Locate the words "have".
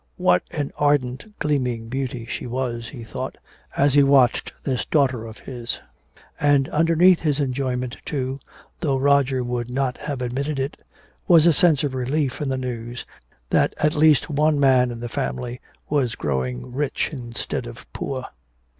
9.99-10.23